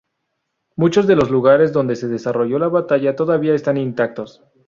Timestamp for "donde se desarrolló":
1.73-2.57